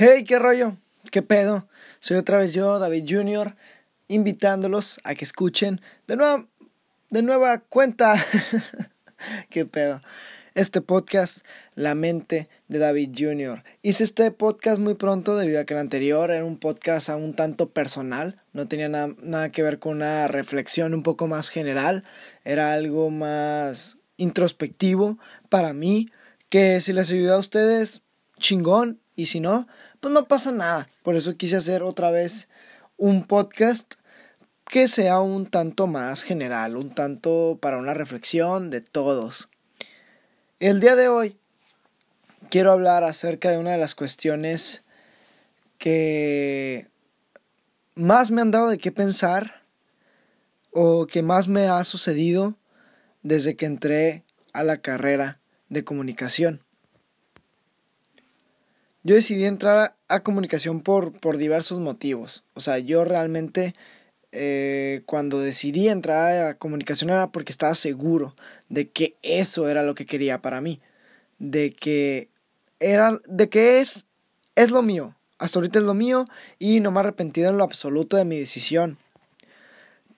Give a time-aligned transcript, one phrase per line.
[0.00, 0.76] Hey, qué rollo,
[1.10, 1.66] qué pedo.
[1.98, 3.56] Soy otra vez yo, David Jr.,
[4.06, 6.46] invitándolos a que escuchen de nueva,
[7.10, 8.14] de nueva cuenta.
[9.50, 10.00] qué pedo.
[10.54, 11.38] Este podcast,
[11.74, 13.64] La mente de David Jr.
[13.82, 17.34] Hice este podcast muy pronto debido a que el anterior era un podcast a un
[17.34, 22.04] tanto personal, no tenía nada que ver con una reflexión un poco más general,
[22.44, 25.18] era algo más introspectivo
[25.48, 26.08] para mí,
[26.50, 28.02] que si les ayuda a ustedes,
[28.38, 29.66] chingón, y si no,
[30.00, 30.88] pues no pasa nada.
[31.02, 32.48] Por eso quise hacer otra vez
[32.96, 33.94] un podcast
[34.64, 39.48] que sea un tanto más general, un tanto para una reflexión de todos.
[40.60, 41.38] El día de hoy
[42.50, 44.82] quiero hablar acerca de una de las cuestiones
[45.78, 46.88] que
[47.94, 49.62] más me han dado de qué pensar
[50.72, 52.56] o que más me ha sucedido
[53.22, 56.62] desde que entré a la carrera de comunicación.
[59.02, 62.44] Yo decidí entrar a, comunicación por, por diversos motivos.
[62.54, 63.74] O sea, yo realmente
[64.32, 68.34] eh, cuando decidí entrar a comunicación era porque estaba seguro
[68.68, 70.80] de que eso era lo que quería para mí.
[71.38, 72.28] De que
[72.80, 74.06] era, de que es,
[74.56, 75.14] es lo mío.
[75.38, 76.26] Hasta ahorita es lo mío
[76.58, 78.98] y no me he arrepentido en lo absoluto de mi decisión.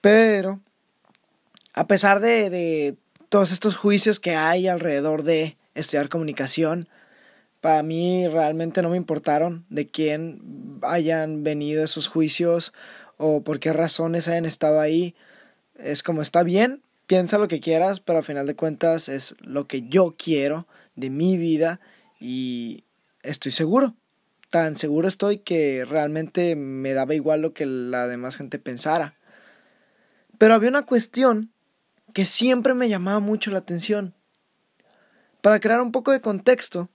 [0.00, 0.60] Pero,
[1.74, 2.96] a pesar de, de
[3.28, 6.88] todos estos juicios que hay alrededor de estudiar comunicación,
[7.60, 12.72] para mí realmente no me importaron de quién hayan venido esos juicios
[13.16, 15.14] o por qué razones hayan estado ahí.
[15.74, 19.66] Es como está bien, piensa lo que quieras, pero al final de cuentas es lo
[19.66, 20.66] que yo quiero
[20.96, 21.80] de mi vida
[22.18, 22.84] y
[23.22, 23.94] estoy seguro.
[24.50, 29.16] Tan seguro estoy que realmente me daba igual lo que la demás gente pensara.
[30.38, 31.52] Pero había una cuestión
[32.14, 34.14] que siempre me llamaba mucho la atención.
[35.42, 36.88] Para crear un poco de contexto,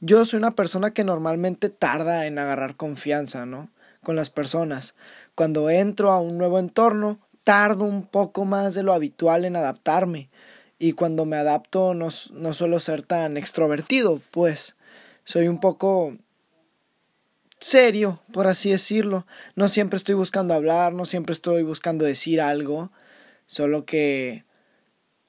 [0.00, 3.70] yo soy una persona que normalmente tarda en agarrar confianza, ¿no?
[4.02, 4.94] Con las personas.
[5.34, 10.28] Cuando entro a un nuevo entorno, tardo un poco más de lo habitual en adaptarme.
[10.78, 14.76] Y cuando me adapto no, no suelo ser tan extrovertido, pues
[15.24, 16.16] soy un poco
[17.58, 19.26] serio, por así decirlo.
[19.54, 22.90] No siempre estoy buscando hablar, no siempre estoy buscando decir algo,
[23.46, 24.44] solo que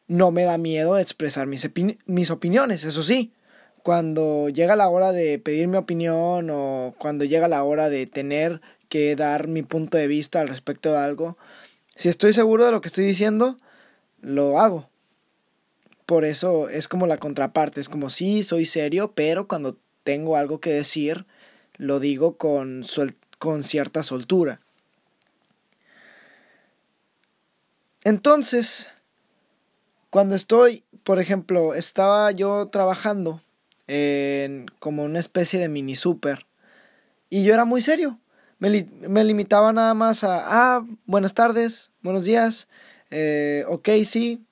[0.08, 1.70] no me da miedo expresar mis,
[2.06, 3.32] mis opiniones, eso sí
[3.88, 8.60] cuando llega la hora de pedir mi opinión o cuando llega la hora de tener
[8.90, 11.38] que dar mi punto de vista al respecto de algo,
[11.96, 13.56] si estoy seguro de lo que estoy diciendo,
[14.20, 14.90] lo hago.
[16.06, 20.60] Por eso es como la contraparte, es como sí, soy serio, pero cuando tengo algo
[20.60, 21.26] que decir,
[21.78, 22.84] lo digo con,
[23.40, 24.60] con cierta soltura.
[28.04, 28.90] Entonces,
[30.10, 33.42] cuando estoy, por ejemplo, estaba yo trabajando
[34.80, 36.46] como una especie de mini super.
[37.30, 38.20] Y yo era muy serio.
[38.60, 42.68] Me, me limitaba nada más a, ah, buenas tardes, buenos días,
[43.12, 44.48] eh, ok, sí,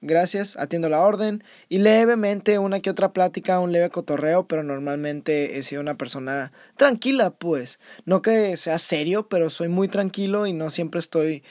[0.00, 1.42] gracias, atiendo la orden.
[1.68, 6.52] Y levemente una que otra plática, un leve cotorreo, pero normalmente he sido una persona
[6.76, 7.80] tranquila, pues.
[8.04, 11.42] No que sea serio, pero soy muy tranquilo y no siempre estoy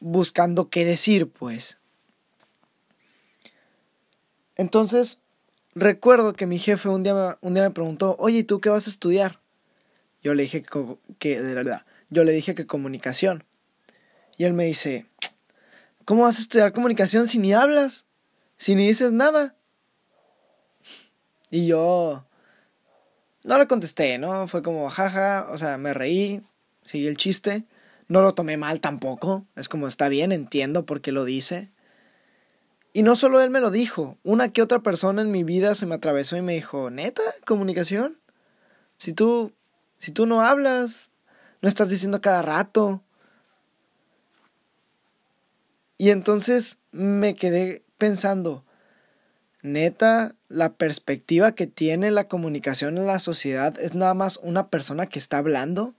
[0.00, 1.78] buscando qué decir, pues.
[4.56, 5.20] Entonces,
[5.74, 8.86] recuerdo que mi jefe un día, un día me preguntó, oye, ¿y tú qué vas
[8.86, 9.40] a estudiar?
[10.22, 13.44] Yo le dije que, que, de verdad, yo le dije que comunicación.
[14.36, 15.06] Y él me dice,
[16.04, 18.06] ¿cómo vas a estudiar comunicación si ni hablas?
[18.56, 19.54] Si ni dices nada.
[21.50, 22.24] Y yo
[23.42, 24.46] no le contesté, ¿no?
[24.48, 26.42] Fue como, jaja, o sea, me reí,
[26.84, 27.64] seguí el chiste.
[28.08, 29.46] No lo tomé mal tampoco.
[29.56, 31.70] Es como, está bien, entiendo por qué lo dice.
[32.92, 35.86] Y no solo él me lo dijo, una que otra persona en mi vida se
[35.86, 38.18] me atravesó y me dijo, neta, comunicación.
[38.98, 39.52] Si tú,
[39.98, 41.12] si tú no hablas,
[41.62, 43.02] no estás diciendo cada rato.
[45.96, 48.64] Y entonces me quedé pensando,
[49.62, 55.06] neta, la perspectiva que tiene la comunicación en la sociedad es nada más una persona
[55.06, 55.94] que está hablando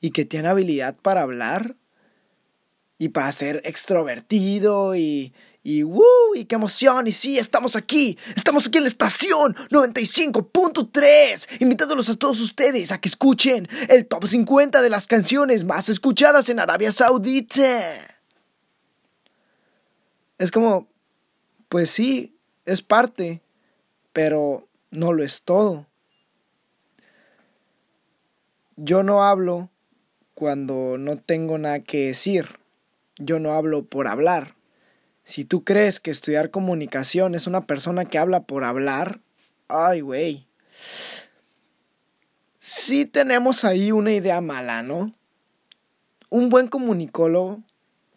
[0.00, 1.76] y que tiene habilidad para hablar
[2.98, 6.34] y para ser extrovertido y, y ¡woo!
[6.34, 7.06] ¡Y qué emoción!
[7.06, 8.16] Y sí, estamos aquí.
[8.34, 11.60] Estamos aquí en la estación 95.3.
[11.60, 16.48] Invitándolos a todos ustedes a que escuchen el top 50 de las canciones más escuchadas
[16.48, 17.92] en Arabia Saudita.
[20.38, 20.88] Es como,
[21.68, 22.34] pues sí,
[22.64, 23.42] es parte,
[24.14, 25.86] pero no lo es todo.
[28.76, 29.68] Yo no hablo
[30.32, 32.58] cuando no tengo nada que decir.
[33.18, 34.54] Yo no hablo por hablar.
[35.30, 39.20] Si tú crees que estudiar comunicación es una persona que habla por hablar,
[39.68, 40.48] ay, güey.
[42.58, 45.14] sí tenemos ahí una idea mala, ¿no?
[46.30, 47.62] Un buen comunicólogo,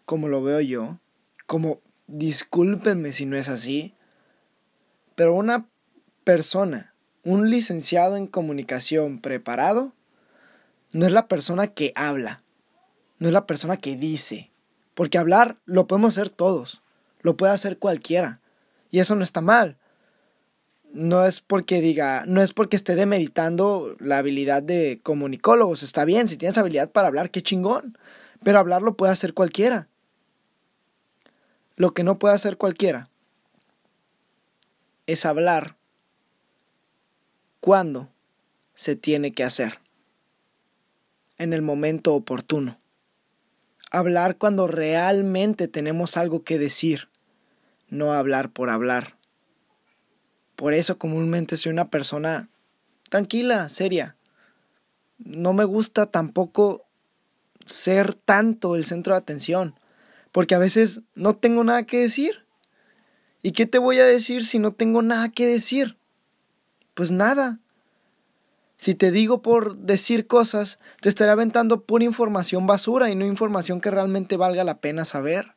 [0.06, 0.98] como lo veo yo,
[1.46, 3.94] como discúlpenme si no es así,
[5.14, 5.68] pero una
[6.24, 9.94] persona, un licenciado en comunicación preparado,
[10.94, 12.42] no es la persona que habla,
[13.20, 14.50] no es la persona que dice,
[14.96, 16.83] porque hablar lo podemos hacer todos,
[17.24, 18.40] lo puede hacer cualquiera,
[18.92, 19.78] y eso no está mal.
[20.94, 26.28] No es porque diga, no es porque esté demeritando la habilidad de comunicólogos, está bien,
[26.28, 27.98] si tienes habilidad para hablar, qué chingón,
[28.44, 29.88] pero hablar lo puede hacer cualquiera.
[31.76, 33.10] Lo que no puede hacer cualquiera
[35.08, 35.76] es hablar
[37.60, 38.10] cuando
[38.76, 39.80] se tiene que hacer,
[41.38, 42.78] en el momento oportuno.
[43.90, 47.10] Hablar cuando realmente tenemos algo que decir,
[47.94, 49.18] no hablar por hablar.
[50.56, 52.50] Por eso comúnmente soy una persona
[53.10, 54.18] tranquila, seria.
[55.18, 56.86] No me gusta tampoco
[57.66, 59.76] ser tanto el centro de atención
[60.34, 62.46] porque a veces no tengo nada que decir.
[63.44, 65.98] ¿Y qué te voy a decir si no tengo nada que decir?
[66.96, 67.60] Pues nada.
[68.78, 73.80] Si te digo por decir cosas, te estaré aventando pura información basura y no información
[73.80, 75.54] que realmente valga la pena saber.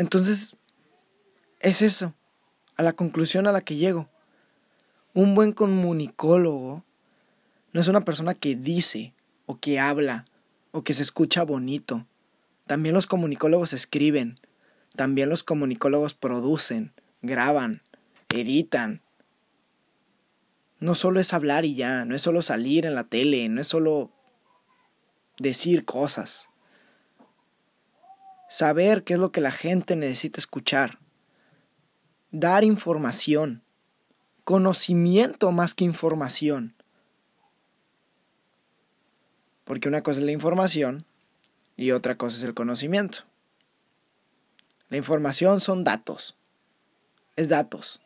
[0.00, 0.56] Entonces,
[1.60, 2.14] es eso,
[2.78, 4.08] a la conclusión a la que llego.
[5.12, 6.86] Un buen comunicólogo
[7.74, 9.12] no es una persona que dice,
[9.44, 10.24] o que habla,
[10.70, 12.06] o que se escucha bonito.
[12.66, 14.40] También los comunicólogos escriben,
[14.96, 17.82] también los comunicólogos producen, graban,
[18.30, 19.02] editan.
[20.78, 23.66] No solo es hablar y ya, no es solo salir en la tele, no es
[23.66, 24.10] solo
[25.38, 26.49] decir cosas.
[28.50, 30.98] Saber qué es lo que la gente necesita escuchar.
[32.32, 33.62] Dar información.
[34.42, 36.74] Conocimiento más que información.
[39.62, 41.06] Porque una cosa es la información
[41.76, 43.20] y otra cosa es el conocimiento.
[44.88, 46.36] La información son datos.
[47.36, 48.02] Es datos.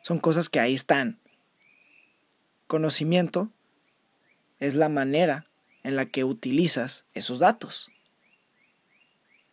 [0.00, 1.20] Son cosas que ahí están.
[2.66, 3.50] Conocimiento
[4.58, 5.50] es la manera
[5.82, 7.90] en la que utilizas esos datos.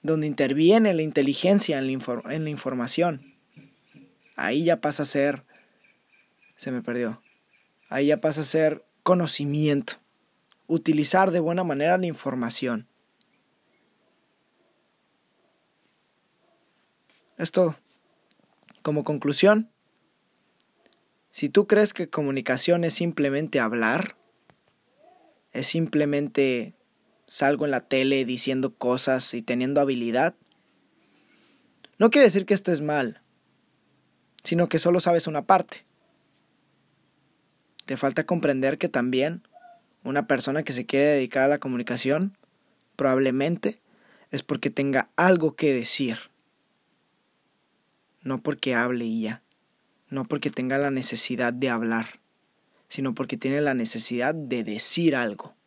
[0.01, 3.35] Donde interviene la inteligencia en la, en la información.
[4.35, 5.43] Ahí ya pasa a ser...
[6.55, 7.21] Se me perdió.
[7.89, 9.93] Ahí ya pasa a ser conocimiento
[10.69, 12.87] utilizar de buena manera la información.
[17.37, 17.75] Es todo.
[18.83, 19.71] Como conclusión,
[21.31, 24.15] si tú crees que comunicación es simplemente hablar,
[25.51, 26.75] es simplemente
[27.29, 30.35] salgo en la tele diciendo cosas y teniendo habilidad,
[31.99, 33.21] no quiere decir que estés mal,
[34.43, 35.85] sino que solo sabes una parte.
[37.85, 39.47] Te falta comprender que también
[40.03, 42.35] una persona que se quiere dedicar a la comunicación,
[42.95, 43.79] probablemente
[44.31, 46.17] es porque tenga algo que decir.
[48.23, 49.43] No porque hable y ya.
[50.09, 52.21] No porque tenga la necesidad de hablar,
[52.87, 55.58] sino porque tiene la necesidad de decir algo.